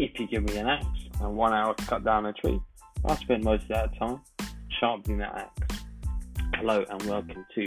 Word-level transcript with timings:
if 0.00 0.18
you 0.18 0.26
give 0.26 0.42
me 0.44 0.56
an 0.56 0.66
axe 0.66 0.86
and 1.20 1.36
one 1.36 1.52
hour 1.52 1.74
to 1.74 1.84
cut 1.84 2.02
down 2.02 2.24
a 2.24 2.32
tree, 2.32 2.58
I 3.04 3.16
spend 3.16 3.44
most 3.44 3.64
of 3.64 3.68
that 3.68 3.98
time 3.98 4.18
sharpening 4.80 5.18
that 5.18 5.50
axe. 5.58 5.82
Hello 6.54 6.82
and 6.88 7.02
welcome 7.02 7.44
to 7.54 7.66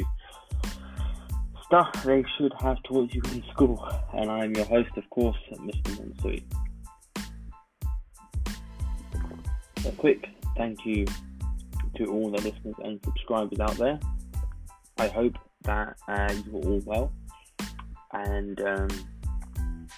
Stuff 1.63 1.91
They 2.03 2.25
Should 2.35 2.51
Have 2.59 2.77
Taught 2.85 3.13
You 3.13 3.21
in 3.33 3.43
School, 3.51 3.87
and 4.15 4.31
I'm 4.31 4.51
your 4.55 4.65
host, 4.65 4.89
of 4.97 5.07
course, 5.11 5.37
Mr. 5.51 5.91
Monsui. 5.91 6.43
A 9.85 9.91
quick 9.91 10.25
thank 10.57 10.79
you 10.85 11.05
to 11.97 12.05
all 12.05 12.31
the 12.31 12.41
listeners 12.41 12.75
and 12.83 12.99
subscribers 13.05 13.59
out 13.59 13.77
there. 13.77 13.99
I 14.97 15.07
hope 15.07 15.35
that 15.65 15.95
uh, 16.07 16.33
you 16.47 16.57
are 16.57 16.63
all 16.63 16.81
well, 16.83 17.13
and 18.11 18.59
um, 18.61 18.87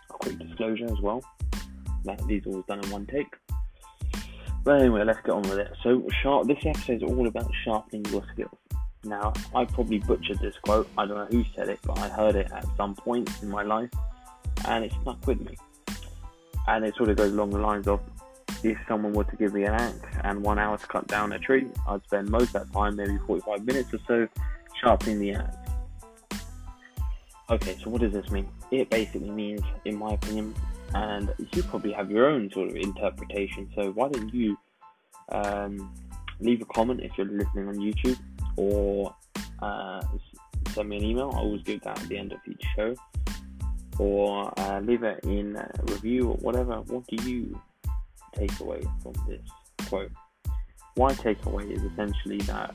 a 0.09 0.13
quick 0.13 0.37
disclosure 0.37 0.85
as 0.85 0.99
well 1.01 1.23
that 2.05 2.25
these 2.27 2.43
all 2.45 2.61
done 2.67 2.83
in 2.83 2.89
one 2.89 3.05
take. 3.05 3.27
But 4.63 4.81
anyway, 4.81 5.03
let's 5.03 5.19
get 5.21 5.31
on 5.31 5.43
with 5.43 5.59
it. 5.59 5.71
So, 5.83 6.07
sharp. 6.23 6.47
This 6.47 6.57
episode 6.65 7.03
is 7.03 7.03
all 7.03 7.27
about 7.27 7.51
sharpening 7.63 8.05
your 8.05 8.23
skills. 8.33 8.57
Now, 9.03 9.31
I 9.53 9.65
probably 9.65 9.99
butchered 9.99 10.39
this 10.39 10.55
quote. 10.63 10.89
I 10.97 11.05
don't 11.05 11.17
know 11.17 11.27
who 11.37 11.45
said 11.55 11.69
it, 11.69 11.79
but 11.85 11.99
I 11.99 12.09
heard 12.09 12.35
it 12.35 12.51
at 12.51 12.65
some 12.75 12.95
point 12.95 13.29
in 13.43 13.49
my 13.49 13.61
life, 13.61 13.91
and 14.67 14.83
it 14.83 14.91
stuck 15.01 15.25
with 15.27 15.39
me. 15.41 15.55
And 16.67 16.83
it 16.83 16.95
sort 16.95 17.09
of 17.09 17.17
goes 17.17 17.31
along 17.31 17.51
the 17.51 17.59
lines 17.59 17.87
of, 17.87 17.99
if 18.63 18.77
someone 18.87 19.13
were 19.13 19.25
to 19.25 19.35
give 19.35 19.53
me 19.53 19.65
an 19.65 19.73
axe 19.73 20.17
and 20.23 20.41
one 20.41 20.57
hour 20.57 20.75
to 20.75 20.87
cut 20.87 21.05
down 21.07 21.33
a 21.33 21.37
tree, 21.37 21.67
I'd 21.87 22.03
spend 22.05 22.29
most 22.29 22.55
of 22.55 22.65
that 22.65 22.73
time, 22.73 22.95
maybe 22.95 23.19
45 23.27 23.63
minutes 23.63 23.93
or 23.93 23.99
so, 24.07 24.27
sharpening 24.81 25.19
the 25.19 25.33
axe. 25.33 25.57
Okay, 27.51 27.77
so 27.83 27.91
what 27.91 28.01
does 28.01 28.13
this 28.13 28.31
mean? 28.31 28.49
It 28.71 28.89
basically 28.89 29.29
means, 29.29 29.61
in 29.85 29.97
my 29.97 30.13
opinion, 30.13 30.55
and 30.95 31.33
you 31.53 31.61
probably 31.63 31.91
have 31.91 32.09
your 32.09 32.27
own 32.27 32.49
sort 32.51 32.69
of 32.69 32.75
interpretation. 32.77 33.69
So 33.75 33.91
why 33.91 34.07
don't 34.07 34.33
you 34.33 34.57
um, 35.29 35.93
leave 36.39 36.61
a 36.61 36.65
comment 36.65 37.01
if 37.03 37.11
you're 37.17 37.27
listening 37.27 37.67
on 37.67 37.75
YouTube, 37.75 38.17
or 38.55 39.13
uh, 39.61 40.01
send 40.69 40.89
me 40.89 40.97
an 40.97 41.03
email. 41.03 41.31
I 41.33 41.39
always 41.39 41.63
give 41.63 41.81
that 41.81 42.01
at 42.01 42.07
the 42.07 42.17
end 42.17 42.31
of 42.31 42.39
each 42.47 42.63
show, 42.75 42.95
or 43.99 44.57
uh, 44.57 44.79
leave 44.79 45.03
it 45.03 45.19
in 45.23 45.57
a 45.57 45.69
review 45.83 46.29
or 46.29 46.37
whatever. 46.37 46.75
What 46.81 47.05
do 47.07 47.29
you 47.29 47.59
take 48.33 48.57
away 48.61 48.81
from 49.03 49.13
this 49.27 49.41
quote? 49.89 50.11
My 50.97 51.11
takeaway 51.11 51.69
is 51.71 51.83
essentially 51.83 52.37
that 52.51 52.73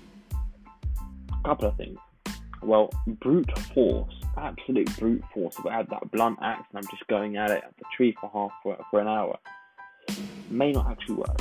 a 1.32 1.48
couple 1.48 1.68
of 1.68 1.76
things. 1.78 1.98
Well, 2.62 2.90
brute 3.06 3.58
force 3.74 4.14
absolute 4.40 4.98
brute 4.98 5.22
force. 5.32 5.56
If 5.58 5.66
I 5.66 5.76
had 5.76 5.88
that 5.90 6.10
blunt 6.10 6.38
axe 6.42 6.66
and 6.72 6.78
I'm 6.78 6.90
just 6.90 7.06
going 7.08 7.36
at 7.36 7.50
it 7.50 7.62
at 7.64 7.76
the 7.76 7.84
tree 7.96 8.14
for 8.20 8.30
half 8.32 8.50
for, 8.62 8.76
for 8.90 9.00
an 9.00 9.08
hour, 9.08 9.38
may 10.50 10.72
not 10.72 10.90
actually 10.90 11.16
work. 11.16 11.40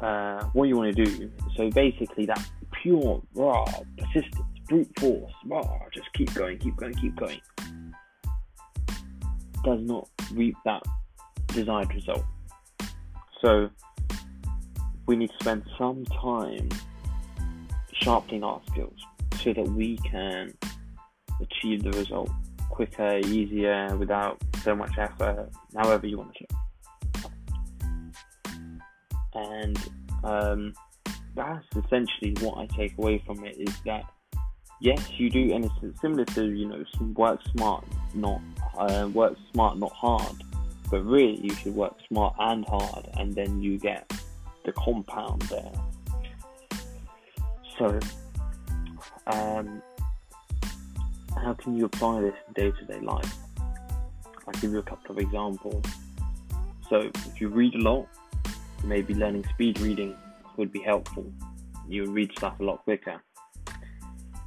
Uh, 0.00 0.44
what 0.52 0.64
you 0.68 0.76
want 0.76 0.94
to 0.94 1.04
do, 1.04 1.30
so 1.56 1.70
basically 1.70 2.26
that 2.26 2.44
pure, 2.82 3.22
raw, 3.34 3.64
persistence, 3.96 4.44
brute 4.68 4.90
force, 4.98 5.32
raw, 5.46 5.78
just 5.94 6.12
keep 6.12 6.32
going, 6.34 6.58
keep 6.58 6.76
going, 6.76 6.92
keep 6.94 7.16
going, 7.16 7.40
does 9.64 9.80
not 9.80 10.08
reap 10.32 10.54
that 10.66 10.82
desired 11.48 11.92
result. 11.94 12.24
So 13.40 13.70
we 15.06 15.16
need 15.16 15.30
to 15.30 15.36
spend 15.40 15.64
some 15.78 16.04
time 16.06 16.68
sharpening 17.94 18.44
our 18.44 18.60
skills 18.70 19.00
so 19.46 19.52
that 19.52 19.68
we 19.68 19.96
can 19.98 20.52
achieve 21.40 21.84
the 21.84 21.90
result 21.92 22.28
quicker, 22.68 23.18
easier, 23.18 23.96
without 23.96 24.42
so 24.62 24.74
much 24.74 24.90
effort, 24.98 25.48
however 25.76 26.06
you 26.06 26.18
want 26.18 26.34
to. 26.34 26.46
And 29.34 29.78
um, 30.24 30.72
that's 31.36 31.64
essentially 31.76 32.34
what 32.40 32.58
I 32.58 32.66
take 32.76 32.98
away 32.98 33.22
from 33.24 33.44
it 33.44 33.56
is 33.56 33.74
that 33.84 34.02
yes, 34.80 35.00
you 35.16 35.30
do, 35.30 35.54
and 35.54 35.64
it's 35.64 36.00
similar 36.00 36.24
to 36.24 36.44
you 36.46 36.66
know 36.68 36.84
work 37.14 37.40
smart, 37.52 37.84
not 38.14 38.40
uh, 38.76 39.08
work 39.12 39.36
smart, 39.52 39.78
not 39.78 39.92
hard. 39.92 40.42
But 40.90 41.04
really, 41.04 41.40
you 41.40 41.54
should 41.54 41.74
work 41.74 41.94
smart 42.08 42.34
and 42.38 42.64
hard, 42.66 43.08
and 43.14 43.34
then 43.34 43.60
you 43.60 43.78
get 43.78 44.12
the 44.64 44.72
compound 44.72 45.42
there. 45.42 45.72
So, 47.78 47.98
um, 49.26 49.82
how 51.36 51.54
can 51.54 51.76
you 51.76 51.84
apply 51.84 52.20
this 52.22 52.34
in 52.46 52.52
day 52.54 52.70
to 52.78 52.84
day 52.86 53.00
life? 53.00 53.34
I'll 54.46 54.60
give 54.60 54.72
you 54.72 54.78
a 54.78 54.82
couple 54.82 55.12
of 55.12 55.18
examples. 55.18 55.84
So, 56.88 57.10
if 57.14 57.40
you 57.40 57.48
read 57.48 57.74
a 57.74 57.78
lot, 57.78 58.06
maybe 58.84 59.14
learning 59.14 59.44
speed 59.54 59.80
reading 59.80 60.14
would 60.56 60.72
be 60.72 60.80
helpful. 60.80 61.26
You 61.88 62.02
would 62.02 62.10
read 62.10 62.30
stuff 62.36 62.58
a 62.60 62.62
lot 62.62 62.84
quicker. 62.84 63.20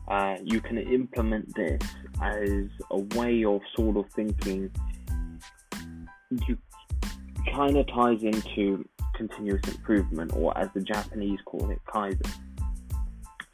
Uh, 0.07 0.37
you 0.43 0.61
can 0.61 0.77
implement 0.77 1.53
this 1.55 1.81
as 2.21 2.67
a 2.91 2.97
way 3.17 3.43
of 3.43 3.61
sort 3.75 3.97
of 3.97 4.09
thinking. 4.13 4.71
You 6.47 6.57
kind 7.53 7.77
of 7.77 7.87
ties 7.87 8.23
into 8.23 8.87
continuous 9.15 9.61
improvement, 9.67 10.31
or 10.33 10.57
as 10.57 10.69
the 10.73 10.81
Japanese 10.81 11.39
call 11.45 11.69
it, 11.69 11.79
kaizen. 11.87 12.31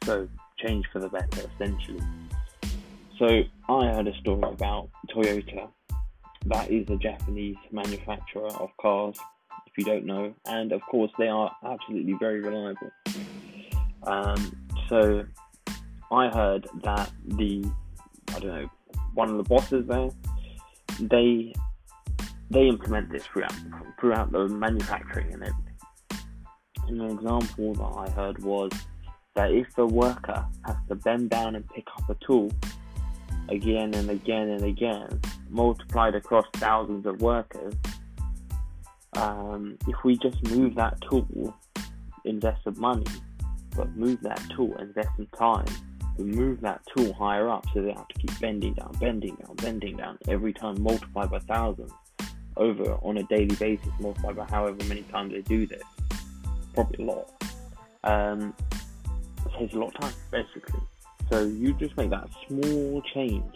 So, 0.04 0.28
change 0.58 0.86
for 0.92 0.98
the 0.98 1.08
better, 1.08 1.48
essentially. 1.54 2.00
So 3.18 3.42
I 3.68 3.86
heard 3.86 4.08
a 4.08 4.14
story 4.20 4.42
about 4.42 4.90
Toyota. 5.10 5.68
That 6.46 6.70
is 6.70 6.88
a 6.90 6.96
Japanese 6.96 7.56
manufacturer 7.72 8.48
of 8.48 8.70
cars, 8.80 9.16
if 9.66 9.72
you 9.78 9.84
don't 9.84 10.04
know, 10.04 10.34
and 10.46 10.72
of 10.72 10.82
course 10.82 11.10
they 11.18 11.28
are 11.28 11.50
absolutely 11.64 12.14
very 12.20 12.40
reliable. 12.40 12.90
Um, 14.04 14.66
so 14.88 15.24
I 16.12 16.28
heard 16.28 16.68
that 16.84 17.10
the 17.26 17.64
I 18.28 18.38
don't 18.38 18.48
know 18.48 18.70
one 19.14 19.30
of 19.30 19.36
the 19.38 19.42
bosses 19.44 19.86
there 19.88 20.10
they 21.00 21.52
they 22.50 22.68
implement 22.68 23.10
this 23.10 23.26
throughout 23.26 23.54
throughout 24.00 24.30
the 24.32 24.48
manufacturing 24.48 25.32
and 25.32 25.42
everything. 25.42 25.62
An 26.88 27.00
example 27.10 27.74
that 27.74 28.08
I 28.08 28.10
heard 28.10 28.42
was 28.42 28.70
that 29.36 29.52
if 29.52 29.66
a 29.78 29.86
worker 29.86 30.44
has 30.64 30.76
to 30.88 30.94
bend 30.96 31.30
down 31.30 31.54
and 31.54 31.68
pick 31.68 31.86
up 31.96 32.10
a 32.10 32.16
tool 32.26 32.50
again 33.50 33.94
and 33.94 34.10
again 34.10 34.48
and 34.48 34.64
again, 34.64 35.20
multiplied 35.50 36.14
across 36.14 36.46
thousands 36.54 37.06
of 37.06 37.20
workers, 37.20 37.74
um, 39.16 39.78
if 39.86 39.96
we 40.04 40.16
just 40.16 40.42
move 40.48 40.74
that 40.74 40.98
tool, 41.02 41.54
invest 42.24 42.64
some 42.64 42.80
money, 42.80 43.04
but 43.76 43.94
move 43.94 44.20
that 44.22 44.42
tool, 44.54 44.74
invest 44.78 45.10
some 45.16 45.28
time, 45.38 45.66
move 46.18 46.60
that 46.62 46.80
tool 46.96 47.12
higher 47.12 47.48
up 47.48 47.64
so 47.74 47.82
they 47.82 47.92
have 47.92 48.08
to 48.08 48.18
keep 48.18 48.40
bending 48.40 48.72
down, 48.72 48.90
bending 48.98 49.36
down, 49.36 49.54
bending 49.56 49.96
down 49.98 50.18
every 50.28 50.52
time, 50.52 50.80
multiplied 50.80 51.30
by 51.30 51.38
thousands 51.40 51.92
over 52.56 52.94
on 53.02 53.18
a 53.18 53.22
daily 53.24 53.54
basis, 53.56 53.92
multiplied 54.00 54.36
by 54.36 54.46
however 54.46 54.82
many 54.84 55.02
times 55.02 55.32
they 55.32 55.42
do 55.42 55.66
this. 55.66 55.82
Probably 56.72 57.04
a 57.04 57.06
lot. 57.06 57.30
Um, 58.04 58.54
it 59.46 59.52
saves 59.58 59.74
a 59.74 59.78
lot 59.78 59.94
of 59.94 60.00
time, 60.00 60.14
basically. 60.30 60.80
So 61.30 61.44
you 61.44 61.74
just 61.74 61.96
make 61.96 62.10
that 62.10 62.28
small 62.46 63.02
change, 63.14 63.54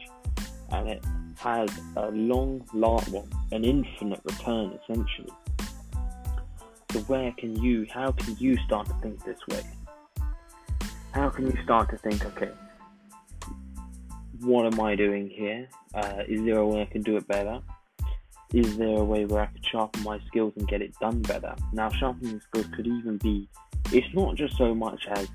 and 0.73 0.89
it 0.89 1.05
has 1.39 1.71
a 1.97 2.11
long, 2.11 2.65
long, 2.75 3.03
well, 3.11 3.27
an 3.53 3.65
infinite 3.65 4.21
return 4.25 4.79
essentially. 4.83 5.33
So 6.93 6.99
where 7.01 7.33
can 7.39 7.57
you, 7.63 7.87
how 7.93 8.13
can 8.13 8.37
you 8.39 8.57
start 8.67 8.89
to 8.89 8.95
think 8.95 9.25
this 9.25 9.39
way? 9.49 9.63
How 11.13 11.29
can 11.29 11.47
you 11.47 11.57
start 11.63 11.91
to 11.91 11.97
think, 11.99 12.25
okay, 12.25 12.51
what 14.41 14.67
am 14.67 14.81
I 14.81 14.97
doing 14.97 15.29
here? 15.29 15.69
Uh, 15.95 16.23
is 16.29 16.43
there 16.45 16.59
a 16.59 16.67
way 16.67 16.83
I 16.83 16.87
can 16.87 17.03
do 17.03 17.17
it 17.17 17.27
better? 17.29 17.61
Is 18.53 18.77
there 18.77 18.99
a 18.99 19.05
way 19.05 19.25
where 19.25 19.43
I 19.43 19.47
could 19.47 19.65
sharpen 19.65 20.03
my 20.03 20.19
skills 20.27 20.53
and 20.57 20.67
get 20.67 20.83
it 20.83 20.93
done 21.01 21.23
better? 21.23 21.55
Now, 21.73 21.89
sharpening 21.91 22.41
skills 22.41 22.67
could 22.75 22.87
even 22.87 23.17
be, 23.19 23.49
it's 23.93 24.13
not 24.15 24.35
just 24.35 24.57
so 24.57 24.75
much 24.75 25.07
as, 25.11 25.29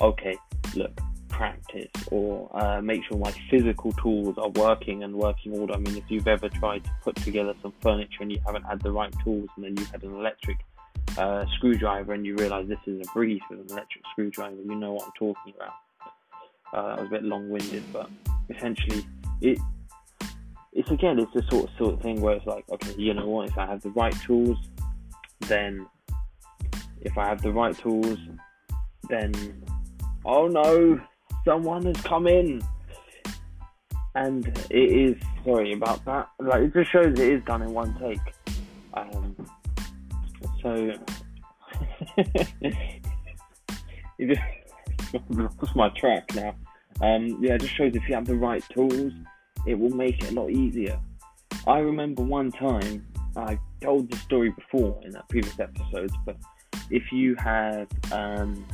okay, 0.00 0.36
look, 0.74 1.00
practice 1.28 1.90
or 2.10 2.50
uh, 2.60 2.80
make 2.82 3.04
sure 3.04 3.16
my 3.16 3.32
physical 3.50 3.92
tools 3.92 4.36
are 4.38 4.48
working 4.50 5.04
and 5.04 5.14
working 5.14 5.56
order. 5.56 5.74
I 5.74 5.78
mean, 5.78 5.96
if 5.96 6.04
you've 6.08 6.26
ever 6.26 6.48
tried 6.48 6.84
to 6.84 6.90
put 7.02 7.16
together 7.16 7.54
some 7.62 7.72
furniture 7.80 8.22
and 8.22 8.32
you 8.32 8.40
haven't 8.44 8.64
had 8.64 8.80
the 8.82 8.90
right 8.90 9.14
tools, 9.22 9.48
and 9.56 9.64
then 9.64 9.76
you 9.76 9.84
had 9.86 10.02
an 10.02 10.14
electric 10.14 10.58
uh, 11.16 11.44
screwdriver 11.54 12.12
and 12.12 12.26
you 12.26 12.34
realize 12.36 12.66
this 12.68 12.78
is 12.86 13.06
a 13.06 13.12
breeze 13.12 13.40
with 13.48 13.60
an 13.60 13.66
electric 13.70 14.04
screwdriver, 14.12 14.56
you 14.56 14.74
know 14.74 14.94
what 14.94 15.04
I'm 15.04 15.12
talking 15.18 15.54
about. 15.56 15.74
Uh, 16.72 16.88
that 16.88 17.00
was 17.00 17.06
a 17.06 17.10
bit 17.10 17.22
long-winded, 17.22 17.84
but 17.92 18.10
essentially, 18.50 19.06
it 19.40 19.58
it's 20.72 20.90
again, 20.90 21.18
it's 21.18 21.32
the 21.32 21.42
sort 21.50 21.64
of 21.64 21.76
sort 21.78 21.94
of 21.94 22.00
thing 22.02 22.20
where 22.20 22.36
it's 22.36 22.46
like, 22.46 22.68
okay, 22.68 22.94
you 22.98 23.14
know 23.14 23.26
what? 23.26 23.48
If 23.48 23.56
I 23.56 23.66
have 23.66 23.80
the 23.82 23.90
right 23.90 24.14
tools, 24.20 24.58
then 25.40 25.86
if 27.00 27.16
I 27.16 27.26
have 27.26 27.42
the 27.42 27.52
right 27.52 27.76
tools, 27.76 28.18
then 29.08 29.32
oh 30.24 30.46
no, 30.46 31.00
someone 31.44 31.84
has 31.86 31.96
come 32.02 32.26
in. 32.26 32.62
And 34.14 34.46
it 34.70 34.76
is 34.76 35.16
sorry 35.44 35.72
about 35.72 36.04
that. 36.04 36.28
Like 36.40 36.62
it 36.62 36.74
just 36.74 36.90
shows 36.90 37.12
it 37.12 37.20
is 37.20 37.44
done 37.44 37.62
in 37.62 37.72
one 37.72 37.96
take. 38.00 38.18
Um, 38.94 39.36
so 40.62 40.92
you 44.18 44.34
just 44.34 44.40
lost 45.30 45.76
my 45.76 45.88
track 45.90 46.34
now. 46.34 46.54
Um, 47.00 47.38
yeah, 47.40 47.54
it 47.54 47.60
just 47.60 47.74
shows 47.74 47.94
if 47.94 48.08
you 48.08 48.14
have 48.14 48.26
the 48.26 48.34
right 48.34 48.64
tools, 48.70 49.12
it 49.66 49.78
will 49.78 49.90
make 49.90 50.22
it 50.24 50.32
a 50.32 50.34
lot 50.34 50.50
easier. 50.50 50.98
I 51.66 51.78
remember 51.78 52.22
one 52.22 52.50
time 52.50 53.06
I 53.36 53.58
told 53.80 54.10
the 54.10 54.16
story 54.16 54.50
before 54.50 55.00
in 55.04 55.10
that 55.12 55.28
previous 55.28 55.58
episode, 55.60 56.10
but 56.26 56.36
if 56.90 57.12
you 57.12 57.36
have 57.36 57.86
um, 58.10 58.66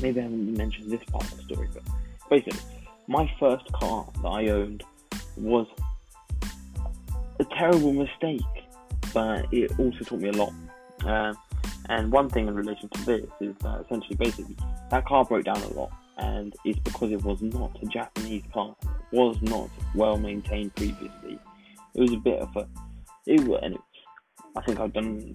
maybe 0.00 0.20
I 0.20 0.24
haven't 0.24 0.56
mentioned 0.56 0.90
this 0.90 1.02
part 1.04 1.24
of 1.24 1.36
the 1.36 1.42
story, 1.44 1.68
but 1.72 1.82
basically, 2.30 2.60
my 3.06 3.30
first 3.38 3.70
car 3.72 4.06
that 4.22 4.28
I 4.28 4.48
owned 4.48 4.82
was 5.36 5.66
a 7.40 7.44
terrible 7.44 7.92
mistake, 7.92 8.40
but 9.12 9.46
it 9.52 9.78
also 9.78 9.98
taught 10.04 10.20
me 10.20 10.28
a 10.28 10.32
lot. 10.32 10.52
Uh, 11.04 11.34
and 11.88 12.10
one 12.10 12.30
thing 12.30 12.48
in 12.48 12.54
relation 12.54 12.88
to 12.88 13.04
this 13.04 13.26
is 13.40 13.54
that 13.60 13.84
essentially, 13.84 14.16
basically, 14.16 14.56
that 14.90 15.04
car 15.04 15.24
broke 15.24 15.44
down 15.44 15.60
a 15.60 15.68
lot, 15.68 15.92
and 16.18 16.54
it's 16.64 16.78
because 16.80 17.12
it 17.12 17.22
was 17.22 17.42
not 17.42 17.76
a 17.82 17.86
Japanese 17.86 18.42
car. 18.52 18.74
It 18.82 19.16
was 19.16 19.36
not 19.42 19.68
well 19.94 20.16
maintained 20.16 20.74
previously. 20.74 21.38
It 21.94 22.00
was 22.00 22.12
a 22.12 22.16
bit 22.16 22.40
of 22.40 22.56
a. 22.56 22.66
It, 23.26 23.40
and 23.40 23.74
it, 23.74 23.80
I 24.56 24.62
think 24.62 24.80
I've 24.80 24.92
done 24.92 25.34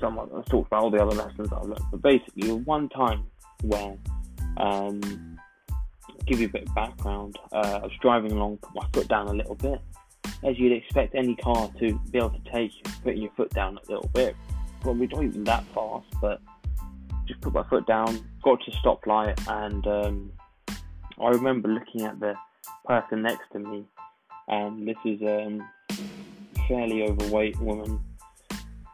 some. 0.00 0.18
I've 0.18 0.46
talked 0.46 0.68
about 0.68 0.84
all 0.84 0.90
the 0.90 1.02
other 1.02 1.16
lessons 1.16 1.48
I've 1.52 1.64
learned, 1.64 1.84
but 1.90 2.02
basically, 2.02 2.52
one 2.52 2.88
time 2.90 3.24
where, 3.68 3.96
um, 4.56 5.38
give 6.26 6.40
you 6.40 6.46
a 6.46 6.50
bit 6.50 6.68
of 6.68 6.74
background, 6.74 7.38
uh, 7.52 7.80
I 7.82 7.84
was 7.84 7.92
driving 8.00 8.32
along, 8.32 8.58
put 8.58 8.74
my 8.74 8.86
foot 8.92 9.08
down 9.08 9.28
a 9.28 9.32
little 9.32 9.54
bit, 9.54 9.80
as 10.42 10.58
you'd 10.58 10.72
expect 10.72 11.14
any 11.14 11.36
car 11.36 11.70
to 11.78 11.98
be 12.10 12.18
able 12.18 12.30
to 12.30 12.50
take, 12.52 12.72
putting 13.02 13.22
your 13.22 13.32
foot 13.36 13.50
down 13.50 13.78
a 13.78 13.90
little 13.90 14.10
bit. 14.12 14.36
Probably 14.80 15.06
not 15.06 15.24
even 15.24 15.44
that 15.44 15.64
fast, 15.74 16.06
but 16.20 16.40
just 17.26 17.40
put 17.40 17.52
my 17.52 17.62
foot 17.64 17.86
down, 17.86 18.24
got 18.42 18.60
to 18.64 18.70
stoplight, 18.72 19.36
and 19.48 19.86
um, 19.86 20.32
I 21.20 21.28
remember 21.28 21.68
looking 21.68 22.02
at 22.02 22.20
the 22.20 22.34
person 22.84 23.22
next 23.22 23.50
to 23.52 23.58
me, 23.58 23.84
and 24.48 24.86
this 24.86 24.96
is 25.04 25.20
um, 25.22 25.68
a 25.90 26.68
fairly 26.68 27.02
overweight 27.02 27.58
woman, 27.60 28.00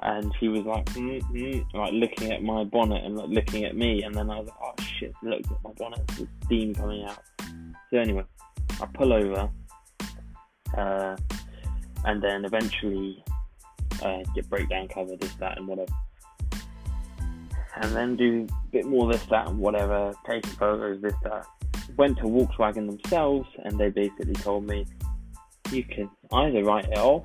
and 0.03 0.33
she 0.39 0.49
was 0.49 0.63
like, 0.65 0.85
mm-hmm, 0.87 1.79
like 1.79 1.93
looking 1.93 2.33
at 2.33 2.43
my 2.43 2.65
bonnet 2.65 3.05
and 3.05 3.17
like 3.17 3.29
looking 3.29 3.65
at 3.65 3.77
me, 3.77 4.03
and 4.03 4.15
then 4.15 4.31
I 4.31 4.41
was 4.41 4.49
like, 4.49 4.59
oh 4.63 4.83
shit, 4.83 5.15
looked 5.23 5.51
at 5.51 5.63
my 5.63 5.71
bonnet, 5.77 6.01
there's 6.17 6.29
steam 6.45 6.75
coming 6.75 7.05
out. 7.05 7.23
So 7.91 7.99
anyway, 7.99 8.25
I 8.81 8.87
pull 8.95 9.13
over, 9.13 9.51
uh, 10.77 11.17
and 12.05 12.23
then 12.23 12.45
eventually 12.45 13.23
uh, 14.03 14.23
get 14.35 14.49
breakdown 14.49 14.89
cover, 14.89 15.17
this, 15.17 15.35
that, 15.35 15.59
and 15.59 15.69
whatever. 15.69 15.93
And 17.77 17.97
then 17.97 18.17
do 18.17 18.47
a 18.51 18.71
bit 18.71 18.87
more 18.87 19.11
this, 19.11 19.25
that, 19.27 19.49
and 19.49 19.59
whatever, 19.59 20.13
taking 20.29 20.51
photos, 20.53 21.01
this, 21.01 21.15
that. 21.23 21.47
Went 21.97 22.17
to 22.19 22.25
Volkswagen 22.25 22.87
themselves, 22.87 23.49
and 23.65 23.79
they 23.79 23.91
basically 23.91 24.35
told 24.35 24.67
me 24.67 24.87
you 25.71 25.85
can 25.85 26.09
either 26.33 26.63
write 26.65 26.87
it 26.87 26.99
off, 26.99 27.25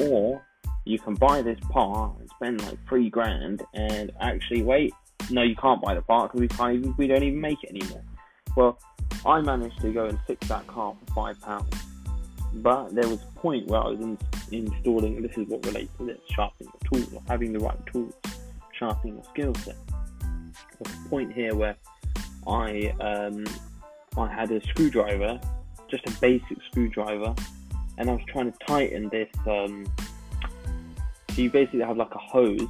or 0.00 0.42
you 0.84 0.98
can 0.98 1.14
buy 1.14 1.42
this 1.42 1.58
part 1.70 2.18
and 2.18 2.28
spend 2.30 2.62
like 2.62 2.78
three 2.88 3.10
grand, 3.10 3.62
and 3.74 4.12
actually 4.20 4.62
wait, 4.62 4.92
no, 5.30 5.42
you 5.42 5.56
can't 5.56 5.80
buy 5.80 5.94
the 5.94 6.02
part 6.02 6.32
because 6.32 6.40
we 6.40 6.48
can't 6.48 6.74
even, 6.74 6.94
we 6.96 7.06
don't 7.06 7.22
even 7.22 7.40
make 7.40 7.62
it 7.62 7.70
anymore. 7.70 8.02
Well, 8.56 8.78
I 9.24 9.40
managed 9.40 9.80
to 9.80 9.92
go 9.92 10.06
and 10.06 10.18
fix 10.26 10.46
that 10.48 10.66
car 10.66 10.94
for 11.06 11.14
five 11.14 11.40
pounds 11.40 11.74
but 12.54 12.94
there 12.94 13.08
was 13.08 13.20
a 13.22 13.38
point 13.38 13.66
where 13.66 13.80
I 13.80 13.88
was 13.88 14.00
in, 14.00 14.18
installing, 14.52 15.20
this 15.22 15.36
is 15.36 15.48
what 15.48 15.64
relates 15.66 15.90
to 15.98 16.06
this, 16.06 16.18
sharpening 16.30 16.70
your 16.72 16.90
tools, 16.92 17.14
or 17.14 17.22
having 17.26 17.52
the 17.52 17.58
right 17.58 17.86
tools, 17.86 18.14
sharpening 18.72 19.16
your 19.16 19.24
skill 19.24 19.54
set. 19.56 19.76
There's 20.78 20.96
a 21.04 21.08
point 21.08 21.32
here 21.32 21.54
where 21.54 21.76
I 22.46 22.92
um, 23.00 23.44
I 24.16 24.32
had 24.32 24.52
a 24.52 24.60
screwdriver, 24.68 25.40
just 25.90 26.06
a 26.06 26.12
basic 26.20 26.58
screwdriver, 26.70 27.34
and 27.98 28.08
I 28.08 28.12
was 28.12 28.22
trying 28.28 28.52
to 28.52 28.58
tighten 28.66 29.08
this. 29.08 29.28
Um, 29.46 29.84
so 31.34 31.42
you 31.42 31.50
basically 31.50 31.80
have 31.80 31.96
like 31.96 32.14
a 32.14 32.18
hose, 32.18 32.60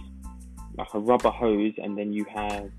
like 0.76 0.88
a 0.94 0.99
rubber 0.99 1.31
hose, 1.31 1.75
and 1.78 1.99
then 1.99 2.12
you 2.12 2.25
have 2.34 2.70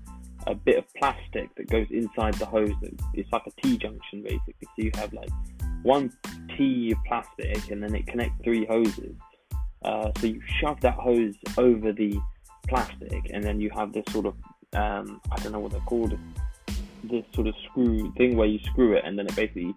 a 0.46 0.54
bit 0.54 0.78
of 0.78 0.84
plastic 0.94 1.54
that 1.56 1.68
goes 1.68 1.86
inside 1.90 2.34
the 2.34 2.46
hose. 2.46 2.72
That 2.82 2.92
It's 3.14 3.30
like 3.32 3.42
a 3.46 3.60
T 3.62 3.78
junction 3.78 4.22
basically. 4.22 4.54
So 4.60 4.68
you 4.76 4.90
have 4.94 5.12
like 5.12 5.30
one 5.82 6.12
T 6.56 6.92
of 6.92 6.98
plastic 7.06 7.70
and 7.70 7.82
then 7.82 7.94
it 7.94 8.06
connects 8.06 8.42
three 8.42 8.66
hoses. 8.66 9.14
Uh, 9.84 10.10
so 10.18 10.26
you 10.26 10.42
shove 10.60 10.80
that 10.80 10.94
hose 10.94 11.34
over 11.56 11.92
the 11.92 12.18
plastic 12.66 13.30
and 13.32 13.44
then 13.44 13.60
you 13.60 13.70
have 13.70 13.92
this 13.92 14.04
sort 14.10 14.26
of 14.26 14.34
um, 14.72 15.20
I 15.30 15.36
don't 15.36 15.52
know 15.52 15.60
what 15.60 15.70
they're 15.70 15.80
called 15.82 16.18
this 17.04 17.24
sort 17.32 17.46
of 17.46 17.54
screw 17.68 18.12
thing 18.16 18.36
where 18.36 18.48
you 18.48 18.58
screw 18.64 18.94
it 18.94 19.04
and 19.04 19.16
then 19.16 19.26
it 19.26 19.36
basically 19.36 19.74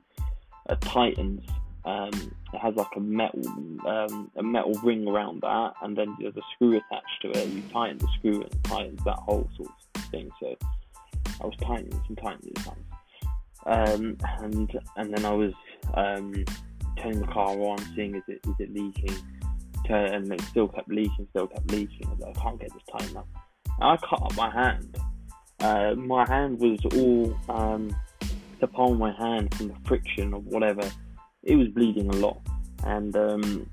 uh, 0.68 0.76
tightens 0.82 1.44
um, 1.86 2.12
it 2.54 2.60
has 2.60 2.76
like 2.76 2.96
a 2.96 3.00
metal 3.00 3.42
um, 3.88 4.32
a 4.36 4.44
metal 4.44 4.74
ring 4.84 5.08
around 5.08 5.42
that 5.42 5.74
and 5.82 5.98
then 5.98 6.16
there's 6.20 6.36
a 6.36 6.42
screw 6.54 6.78
attached 6.78 7.22
to 7.22 7.30
it 7.32 7.48
you 7.50 7.62
tighten 7.72 7.98
the 7.98 8.08
screw 8.18 8.36
and 8.36 8.46
it 8.46 8.64
tightens 8.64 9.04
that 9.06 9.18
whole 9.18 9.50
sort 9.56 9.70
of 9.96 10.04
thing 10.06 10.30
so 10.40 10.56
I 11.42 11.46
was 11.46 11.56
tightening 11.62 12.02
and 12.08 12.18
tightening 12.18 12.54
um, 13.66 14.18
and 14.40 14.80
and 14.96 15.14
then 15.14 15.26
I 15.26 15.34
was 15.34 15.54
um, 15.94 16.46
turning 16.98 17.20
the 17.20 17.28
car 17.28 17.50
on, 17.50 17.78
seeing 17.96 18.16
is 18.16 18.24
it 18.28 18.40
is 18.46 18.56
it 18.60 18.74
leaking, 18.74 19.16
and 19.90 20.32
it 20.32 20.42
still 20.42 20.68
kept 20.68 20.90
leaking, 20.90 21.28
still 21.32 21.48
kept 21.48 21.70
leaking. 21.72 22.08
I, 22.08 22.28
like, 22.28 22.38
I 22.38 22.42
can't 22.42 22.60
get 22.60 22.74
this 22.74 22.84
tight 22.92 23.12
enough. 23.12 23.26
I 23.82 23.98
cut 23.98 24.22
up 24.22 24.36
my 24.36 24.50
hand. 24.50 24.98
Uh, 25.60 25.94
my 25.96 26.28
hand 26.28 26.60
was 26.60 26.80
all 26.94 27.38
the 28.60 28.68
palm 28.68 28.94
of 28.94 29.00
my 29.00 29.12
hand 29.12 29.54
from 29.56 29.70
the 29.70 29.76
friction 29.86 30.34
or 30.34 30.42
whatever. 30.42 30.90
It 31.44 31.56
was 31.56 31.68
bleeding 31.70 32.10
a 32.10 32.18
lot, 32.18 32.42
and 32.84 33.16
um, 33.16 33.70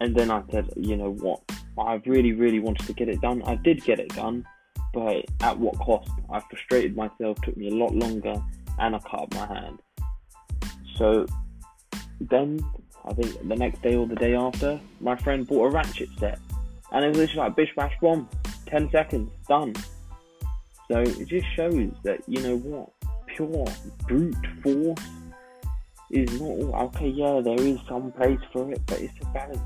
and 0.00 0.14
then 0.14 0.30
I 0.30 0.42
said, 0.50 0.70
you 0.76 0.96
know 0.96 1.12
what? 1.12 1.40
I 1.78 2.00
really, 2.06 2.32
really 2.32 2.60
wanted 2.60 2.86
to 2.86 2.92
get 2.92 3.08
it 3.08 3.20
done. 3.20 3.42
I 3.46 3.56
did 3.56 3.82
get 3.84 3.98
it 3.98 4.14
done, 4.14 4.46
but 4.92 5.24
at 5.40 5.58
what 5.58 5.78
cost? 5.78 6.10
I 6.30 6.40
frustrated 6.40 6.96
myself. 6.96 7.40
Took 7.42 7.56
me 7.56 7.68
a 7.68 7.74
lot 7.74 7.94
longer, 7.94 8.34
and 8.78 8.94
I 8.94 8.98
cut 8.98 9.22
up 9.22 9.34
my 9.34 9.46
hand. 9.46 9.78
So 10.96 11.26
then 12.20 12.60
I 13.04 13.12
think 13.14 13.48
the 13.48 13.56
next 13.56 13.82
day 13.82 13.96
or 13.96 14.06
the 14.06 14.14
day 14.14 14.34
after, 14.34 14.80
my 15.00 15.16
friend 15.16 15.46
bought 15.46 15.66
a 15.66 15.70
ratchet 15.70 16.08
set, 16.18 16.38
and 16.92 17.04
it 17.04 17.08
was 17.08 17.18
literally 17.18 17.48
like 17.48 17.56
bish 17.56 17.70
bash 17.76 17.94
bomb, 18.00 18.28
ten 18.66 18.90
seconds 18.90 19.30
done. 19.48 19.74
So 20.90 21.00
it 21.00 21.26
just 21.28 21.46
shows 21.56 21.90
that 22.02 22.20
you 22.28 22.42
know 22.42 22.58
what, 22.58 22.90
pure 23.26 23.66
brute 24.06 24.36
force 24.62 25.02
is 26.14 26.40
not 26.40 26.48
all, 26.48 26.74
okay. 26.86 27.08
Yeah, 27.08 27.40
there 27.42 27.60
is 27.60 27.78
some 27.88 28.12
place 28.12 28.38
for 28.52 28.70
it, 28.70 28.80
but 28.86 29.00
it's 29.00 29.14
a 29.20 29.26
balance. 29.26 29.58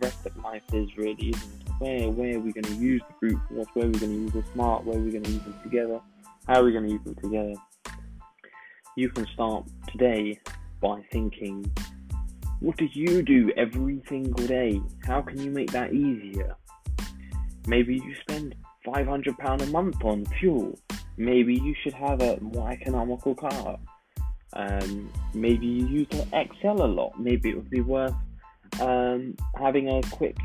Rest 0.00 0.26
of 0.26 0.36
life 0.44 0.62
is 0.72 0.88
really, 0.96 1.30
isn't? 1.30 1.68
Where 1.80 2.08
where 2.10 2.36
are 2.36 2.40
we 2.40 2.52
going 2.52 2.64
to 2.64 2.74
use 2.74 3.02
the 3.08 3.14
brute 3.20 3.40
force? 3.48 3.66
Where 3.74 3.86
are 3.86 3.88
we 3.88 3.98
going 3.98 4.12
to 4.12 4.20
use 4.20 4.32
the 4.32 4.44
smart? 4.52 4.84
Where 4.84 4.96
are 4.96 5.00
we 5.00 5.10
going 5.10 5.24
to 5.24 5.30
use 5.30 5.42
them 5.42 5.58
together? 5.62 6.00
How 6.46 6.60
are 6.60 6.64
we 6.64 6.72
going 6.72 6.84
to 6.84 6.92
use 6.92 7.04
them 7.04 7.16
together? 7.16 7.54
You 8.96 9.08
can 9.10 9.26
start 9.34 9.64
today 9.90 10.40
by 10.80 11.02
thinking, 11.10 11.70
what 12.60 12.76
do 12.76 12.88
you 12.92 13.22
do 13.22 13.52
every 13.56 14.02
single 14.08 14.46
day? 14.46 14.80
How 15.04 15.20
can 15.22 15.40
you 15.42 15.50
make 15.50 15.72
that 15.72 15.92
easier? 15.92 16.56
Maybe 17.66 17.94
you 17.94 18.14
spend 18.20 18.54
£500 18.86 19.62
a 19.62 19.66
month 19.66 20.04
on 20.04 20.24
fuel. 20.38 20.78
Maybe 21.16 21.54
you 21.54 21.74
should 21.82 21.94
have 21.94 22.22
a 22.22 22.38
more 22.40 22.70
economical 22.70 23.34
car. 23.34 23.78
Um, 24.54 25.10
maybe 25.34 25.66
you 25.66 25.86
use 25.86 26.08
Excel 26.32 26.82
a 26.82 26.86
lot. 26.86 27.18
Maybe 27.18 27.50
it 27.50 27.56
would 27.56 27.70
be 27.70 27.80
worth 27.80 28.14
um, 28.80 29.36
having 29.58 29.88
a 29.88 30.00
quick 30.10 30.36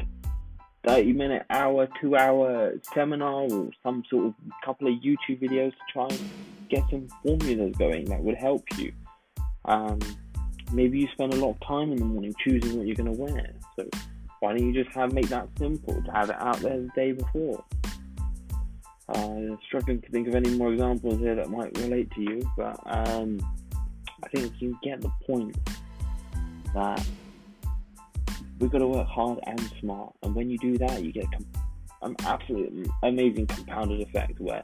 30 0.86 1.14
minute, 1.14 1.46
hour, 1.50 1.88
two 2.02 2.16
hour 2.16 2.74
seminar 2.94 3.48
or 3.52 3.70
some 3.82 4.04
sort 4.10 4.28
of 4.28 4.34
couple 4.66 4.88
of 4.88 4.94
YouTube 4.96 5.42
videos 5.42 5.72
to 5.72 5.78
try 5.92 6.08
and 6.10 6.30
get 6.70 6.84
some 6.90 7.08
formulas 7.24 7.76
going 7.78 8.06
that 8.06 8.22
would 8.22 8.36
help 8.36 8.64
you. 8.78 8.92
Um, 9.66 10.00
maybe 10.74 11.00
you 11.00 11.08
spend 11.14 11.34
a 11.34 11.38
lot 11.38 11.52
of 11.52 11.60
time 11.62 11.92
in 11.92 11.98
the 11.98 12.06
morning 12.06 12.34
choosing 12.44 12.78
what 12.78 12.86
you're 12.86 12.96
going 12.96 13.14
to 13.14 13.20
wear. 13.20 13.54
So 13.78 13.88
why 14.40 14.52
don't 14.52 14.66
you 14.68 14.84
just 14.84 14.94
have 14.96 15.14
make 15.14 15.30
that 15.30 15.48
simple 15.58 16.02
to 16.04 16.12
have 16.12 16.30
it 16.30 16.36
out 16.40 16.58
there 16.58 16.82
the 16.82 16.90
day 16.96 17.14
before? 17.14 17.64
Uh, 19.08 19.56
struggling 19.66 20.02
to 20.02 20.10
think 20.10 20.28
of 20.28 20.36
any 20.36 20.50
more 20.58 20.74
examples 20.74 21.20
here 21.20 21.36
that 21.36 21.50
might 21.50 21.78
relate 21.78 22.10
to 22.12 22.22
you, 22.22 22.42
but 22.58 22.78
um, 22.86 23.40
I 24.24 24.30
think 24.30 24.62
you 24.62 24.78
get 24.82 25.02
the 25.02 25.12
point 25.26 25.58
that 26.74 27.06
we've 28.60 28.72
got 28.72 28.80
to 28.80 28.88
work 28.88 29.08
hard 29.08 29.40
and 29.46 29.60
smart, 29.80 30.14
and 30.24 30.34
when 30.34 30.50
you 30.50 30.58
do 30.58 30.78
that, 30.78 31.04
you 31.04 31.12
get 31.12 31.26
an 32.02 32.16
absolutely 32.26 32.90
amazing 33.04 33.48
compounded 33.48 34.02
effect 34.02 34.40
where 34.40 34.64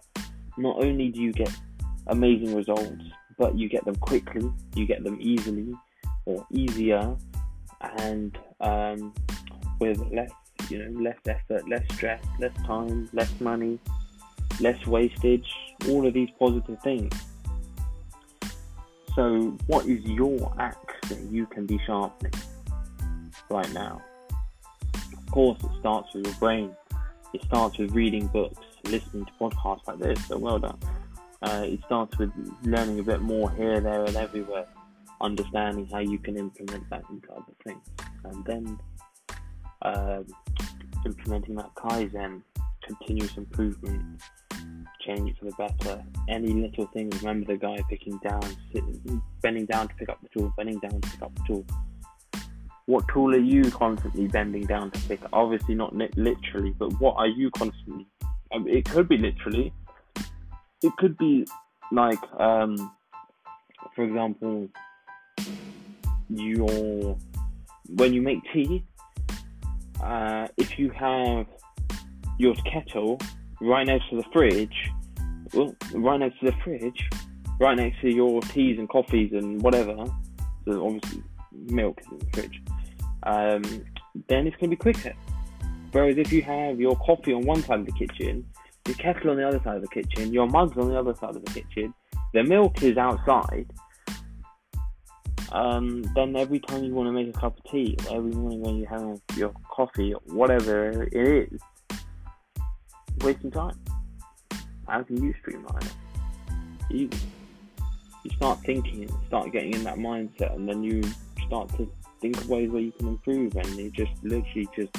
not 0.58 0.78
only 0.84 1.10
do 1.10 1.22
you 1.22 1.34
get 1.34 1.52
amazing 2.08 2.56
results, 2.56 3.04
but 3.38 3.58
you 3.58 3.70
get 3.70 3.86
them 3.86 3.96
quickly, 3.96 4.50
you 4.76 4.86
get 4.86 5.04
them 5.04 5.18
easily 5.20 5.74
or 6.26 6.46
easier, 6.52 7.16
and 7.98 8.38
um, 8.62 9.14
with 9.80 10.00
less 10.12 10.32
you 10.70 10.78
know, 10.78 11.02
less 11.02 11.18
effort, 11.26 11.68
less 11.68 11.84
stress, 11.94 12.24
less 12.40 12.54
time, 12.66 13.10
less 13.14 13.32
money, 13.40 13.80
less 14.60 14.86
wastage, 14.86 15.52
all 15.88 16.06
of 16.06 16.14
these 16.14 16.30
positive 16.38 16.80
things. 16.82 17.14
So, 19.16 19.58
what 19.68 19.86
is 19.86 20.04
your 20.06 20.54
axe 20.60 21.10
that 21.10 21.20
you 21.32 21.46
can 21.48 21.66
be 21.66 21.80
sharpening 21.86 22.34
right 23.50 23.72
now? 23.74 24.02
Of 24.94 25.32
course, 25.32 25.60
it 25.64 25.72
starts 25.80 26.14
with 26.14 26.26
your 26.26 26.36
brain. 26.36 26.76
It 27.34 27.44
starts 27.44 27.78
with 27.78 27.92
reading 27.92 28.28
books, 28.28 28.66
listening 28.86 29.26
to 29.26 29.32
podcasts 29.40 29.88
like 29.88 30.00
this. 30.00 30.26
So, 30.28 30.38
well 30.38 30.60
done. 30.60 30.80
Uh, 31.42 31.66
it 31.66 31.80
starts 31.86 32.18
with 32.18 32.32
learning 32.64 33.00
a 33.00 33.04
bit 33.04 33.22
more 33.22 33.50
here, 33.52 33.80
there, 33.80 34.04
and 34.04 34.16
everywhere, 34.16 34.66
understanding 35.22 35.88
how 35.92 36.00
you 36.00 36.20
can 36.20 36.38
implement 36.38 36.90
that 36.90 37.04
into 37.10 37.32
other 37.32 37.54
things, 37.64 37.84
and 38.26 38.46
then 38.46 38.80
uh, 39.84 40.22
implementing 41.06 41.56
that 41.56 41.74
kaizen, 41.76 42.42
continuous 42.84 43.38
improvement, 43.38 44.22
change 45.10 45.38
for 45.40 45.46
the 45.46 45.52
better. 45.52 46.04
Any 46.28 46.54
little 46.54 46.88
things. 46.88 47.16
Remember 47.22 47.54
the 47.54 47.58
guy 47.58 47.78
picking 47.90 48.18
down, 48.20 48.42
sitting, 48.74 49.22
bending 49.42 49.66
down 49.66 49.88
to 49.88 49.96
pick 49.96 50.10
up 50.10 50.20
the 50.22 50.30
tool, 50.30 50.54
bending 50.58 50.80
down 50.80 51.02
to 51.02 51.10
pick 51.10 51.22
up 51.22 51.34
the 51.36 51.44
tool. 51.48 51.66
What 52.86 53.06
tool 53.14 53.36
are 53.36 53.40
you 53.40 53.70
constantly 53.72 54.28
bending 54.28 54.66
down 54.66 54.92
to 54.92 55.00
pick? 55.08 55.20
Obviously 55.34 55.76
not 55.76 55.96
literally, 55.96 56.74
but 56.78 57.00
what 57.00 57.16
are 57.18 57.28
you 57.28 57.52
constantly? 57.52 58.08
I 58.52 58.58
mean, 58.58 58.76
it 58.76 58.86
could 58.86 59.08
be 59.08 59.18
literally. 59.18 59.74
It 60.82 60.94
could 60.98 61.18
be 61.18 61.46
like, 61.92 62.20
um, 62.40 62.92
for 63.96 64.04
example, 64.04 64.70
your 66.30 67.18
when 67.96 68.14
you 68.14 68.22
make 68.22 68.40
tea. 68.54 68.84
Uh, 70.02 70.48
if 70.56 70.80
you 70.80 70.90
have 70.92 71.46
your 72.38 72.56
kettle 72.72 73.20
right 73.60 73.86
next 73.86 74.10
to 74.10 74.16
the 74.16 74.24
fridge, 74.32 74.90
well, 75.54 75.76
right 75.94 76.20
next 76.20 76.40
to 76.40 76.48
the 76.48 76.56
fridge, 76.64 77.10
right 77.60 77.78
next 77.78 78.02
to 78.02 78.14
your 78.14 78.42
teas 78.42 78.80
and 78.80 78.90
coffees 78.90 79.32
and 79.34 79.62
whatever. 79.62 79.96
So 80.66 80.86
obviously, 80.86 81.24
milk 81.52 82.00
is 82.02 82.08
in 82.12 82.20
the 82.20 82.26
fridge. 82.34 82.62
Um, 83.24 83.86
then 84.28 84.48
it's 84.48 84.56
going 84.58 84.70
to 84.70 84.76
be 84.76 84.76
quicker. 84.76 85.14
Whereas 85.92 86.18
if 86.18 86.32
you 86.32 86.42
have 86.44 86.80
your 86.80 86.96
coffee 86.98 87.34
on 87.34 87.46
one 87.46 87.64
side 87.64 87.80
of 87.80 87.86
the 87.86 87.92
kitchen, 87.92 88.46
your 88.86 88.96
kettle 88.96 89.32
on 89.32 89.38
the 89.38 89.48
other 89.48 89.60
side 89.64 89.78
of 89.78 89.82
the 89.82 89.88
kitchen, 89.88 90.34
your 90.34 90.48
mugs 90.48 90.78
on 90.78 90.90
the 90.90 91.00
other 91.00 91.16
side 91.16 91.36
of 91.36 91.44
the 91.44 91.52
kitchen, 91.52 91.94
the 92.34 92.44
milk 92.44 92.84
is 92.84 92.98
outside, 92.98 93.72
um, 95.52 96.04
then 96.16 96.36
every 96.36 96.60
time 96.60 96.84
you 96.84 96.94
want 96.94 97.08
to 97.08 97.12
make 97.12 97.30
a 97.30 97.40
cup 97.40 97.58
of 97.58 97.72
tea, 97.72 97.98
every 98.12 98.32
morning 98.32 98.62
when 98.62 98.76
you 98.78 98.86
have 98.86 99.20
your 99.36 99.52
coffee, 99.70 100.14
whatever 100.26 101.04
it 101.04 101.14
is, 101.52 101.62
wasting 103.22 103.52
time. 103.52 103.80
How 104.90 105.04
can 105.04 105.24
you 105.24 105.34
streamline 105.40 105.84
it? 105.84 105.94
You, 106.90 107.10
you 108.24 108.32
start 108.32 108.60
thinking 108.62 109.08
start 109.28 109.52
getting 109.52 109.74
in 109.74 109.84
that 109.84 109.98
mindset, 109.98 110.56
and 110.56 110.68
then 110.68 110.84
you 110.84 111.04
start 111.46 111.70
to 111.78 111.88
think 112.20 112.38
of 112.38 112.50
ways 112.50 112.72
where 112.72 112.82
you 112.82 112.92
can 112.94 113.08
improve, 113.08 113.56
and 113.56 113.80
it 113.80 113.94
just 113.94 114.12
literally 114.24 114.68
just 114.76 114.98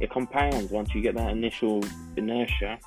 it 0.00 0.10
compounds 0.10 0.70
once 0.70 0.94
you 0.94 1.00
get 1.00 1.14
that 1.14 1.30
initial 1.30 1.82
inertia. 2.16 2.78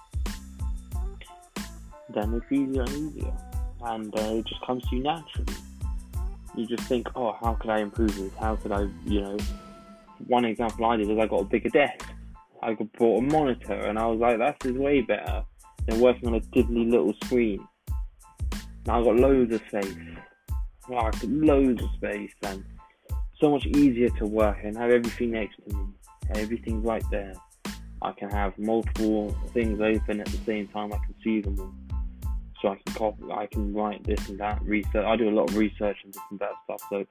Then 2.13 2.33
it's 2.35 2.51
easier 2.51 2.83
and 2.83 2.91
easier, 2.91 3.33
and 3.81 4.15
uh, 4.15 4.21
it 4.21 4.45
just 4.45 4.61
comes 4.65 4.87
to 4.89 4.95
you 4.95 5.03
naturally. 5.03 5.53
You 6.55 6.67
just 6.67 6.83
think, 6.83 7.07
oh, 7.15 7.35
how 7.41 7.55
could 7.55 7.69
I 7.71 7.79
improve 7.79 8.15
this? 8.15 8.33
How 8.39 8.55
could 8.55 8.71
I, 8.71 8.87
you 9.05 9.21
know? 9.21 9.37
One 10.27 10.45
example 10.45 10.85
I 10.85 10.97
did 10.97 11.09
is 11.09 11.17
I 11.17 11.25
got 11.27 11.41
a 11.41 11.45
bigger 11.45 11.69
desk. 11.69 12.05
I 12.61 12.73
bought 12.73 13.19
a 13.19 13.21
monitor, 13.21 13.73
and 13.73 13.97
I 13.97 14.05
was 14.05 14.19
like, 14.19 14.37
"This 14.37 14.71
is 14.71 14.77
way 14.77 15.01
better 15.01 15.45
working 15.97 16.27
on 16.27 16.35
a 16.35 16.41
diddly 16.41 16.89
little 16.89 17.13
screen." 17.23 17.65
Now 18.85 18.99
I've 18.99 19.05
got 19.05 19.15
loads 19.17 19.53
of 19.53 19.61
space, 19.67 19.95
like 20.89 21.13
loads 21.23 21.81
of 21.81 21.89
space, 21.97 22.31
and 22.43 22.63
so 23.39 23.51
much 23.51 23.65
easier 23.65 24.09
to 24.17 24.25
work 24.25 24.57
and 24.63 24.77
have 24.77 24.91
everything 24.91 25.31
next 25.31 25.55
to 25.67 25.75
me. 25.75 25.85
Everything's 26.35 26.85
right 26.85 27.03
there. 27.09 27.33
I 28.01 28.11
can 28.13 28.29
have 28.29 28.57
multiple 28.57 29.35
things 29.53 29.81
open 29.81 30.21
at 30.21 30.27
the 30.27 30.37
same 30.45 30.67
time. 30.69 30.93
I 30.93 30.97
can 30.97 31.15
see 31.23 31.41
them 31.41 31.59
all. 31.59 31.73
So 32.61 32.69
I 32.69 32.75
can 32.75 32.93
copy, 32.93 33.23
I 33.31 33.45
can 33.45 33.73
write 33.73 34.03
this 34.03 34.27
and 34.27 34.39
that 34.39 34.61
research. 34.63 35.05
I 35.05 35.15
do 35.15 35.29
a 35.29 35.31
lot 35.31 35.49
of 35.49 35.55
research 35.55 35.97
and 36.03 36.13
this 36.13 36.21
and 36.29 36.39
that 36.39 36.51
stuff. 36.65 36.81
So 36.89 37.05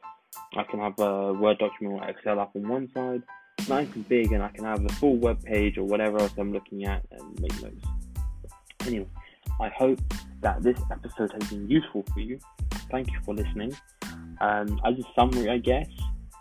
I 0.57 0.63
can 0.65 0.81
have 0.81 0.99
a 0.99 1.33
Word 1.33 1.59
document 1.59 2.03
or 2.03 2.09
Excel 2.09 2.39
up 2.39 2.55
on 2.55 2.69
one 2.69 2.89
side, 2.95 3.23
nice 3.69 3.89
and 3.95 4.07
big, 4.09 4.33
and 4.33 4.43
I 4.43 4.49
can 4.49 4.65
have 4.65 4.87
the 4.87 4.93
full 4.95 5.17
web 5.17 5.43
page 5.43 5.79
or 5.79 5.85
whatever 5.85 6.19
else 6.19 6.33
I'm 6.37 6.53
looking 6.53 6.85
at 6.85 7.03
and 7.11 7.41
make 7.41 7.63
notes. 7.63 7.87
Anyway, 8.89 9.07
I 9.61 9.69
hope 9.69 10.01
that 10.41 10.63
this 10.63 10.79
episode 10.91 11.31
has 11.35 11.51
been 11.51 11.69
useful 11.69 12.07
for 12.15 12.21
you. 12.21 12.39
Thank 12.91 13.13
you 13.13 13.19
for 13.23 13.35
listening. 13.35 13.77
Um, 14.41 14.81
as 14.83 14.99
a 14.99 15.03
summary, 15.15 15.51
I 15.51 15.59
guess, 15.59 15.89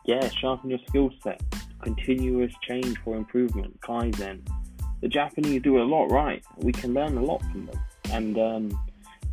yeah, 0.05 0.29
sharpen 0.29 0.69
your 0.69 0.79
skill 0.87 1.09
set, 1.21 1.41
continuous 1.81 2.53
change 2.65 2.97
for 3.03 3.17
improvement, 3.17 3.77
Kaizen. 3.81 4.47
The 5.01 5.09
Japanese 5.09 5.61
do 5.61 5.81
a 5.81 5.83
lot 5.83 6.09
right. 6.09 6.41
We 6.55 6.71
can 6.71 6.93
learn 6.93 7.17
a 7.17 7.21
lot 7.21 7.41
from 7.51 7.65
them, 7.65 7.79
and 8.11 8.39
um, 8.39 8.79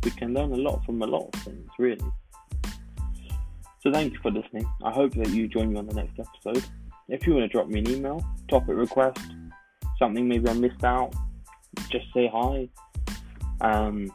we 0.03 0.11
can 0.11 0.33
learn 0.33 0.51
a 0.51 0.57
lot 0.57 0.85
from 0.85 1.01
a 1.01 1.07
lot 1.07 1.29
of 1.33 1.41
things, 1.43 1.69
really. 1.79 2.11
So 3.81 3.93
thank 3.93 4.11
you 4.11 4.19
for 4.21 4.29
listening. 4.29 4.65
I 4.83 4.91
hope 4.91 5.13
that 5.13 5.29
you 5.29 5.47
join 5.47 5.71
me 5.71 5.79
on 5.79 5.87
the 5.87 5.95
next 5.95 6.19
episode. 6.19 6.65
If 7.07 7.25
you 7.25 7.33
want 7.33 7.45
to 7.45 7.47
drop 7.47 7.69
me 7.69 7.79
an 7.79 7.89
email, 7.89 8.25
topic 8.49 8.75
request, 8.75 9.21
something 9.99 10.27
maybe 10.27 10.49
I 10.49 10.53
missed 10.53 10.83
out, 10.83 11.13
just 11.89 12.07
say 12.13 12.29
hi. 12.33 12.67
Um, 13.61 14.11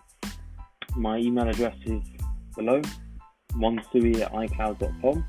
my 0.96 1.18
email 1.18 1.48
address 1.48 1.76
is 1.86 2.02
below, 2.56 2.82
monsui 3.52 4.20
at 4.20 4.32
icloud.com. 4.32 5.24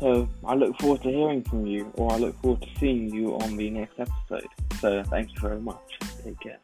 So 0.00 0.28
I 0.44 0.54
look 0.54 0.78
forward 0.80 1.02
to 1.02 1.08
hearing 1.08 1.42
from 1.44 1.66
you, 1.66 1.90
or 1.94 2.12
I 2.12 2.16
look 2.16 2.40
forward 2.42 2.62
to 2.62 2.68
seeing 2.78 3.14
you 3.14 3.36
on 3.36 3.56
the 3.56 3.70
next 3.70 3.98
episode. 3.98 4.48
So 4.80 5.02
thank 5.04 5.32
you 5.34 5.40
very 5.40 5.60
much. 5.60 5.98
Take 6.22 6.40
care. 6.40 6.58